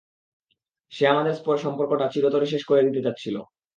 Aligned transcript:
সে 0.91 1.03
আমাদের 1.07 1.33
সম্পর্কটা 1.59 2.05
চিরতরে 2.13 2.45
শেষ 2.45 2.63
করে 2.65 2.81
দিতে 2.87 3.01
চাচ্ছিল। 3.05 3.35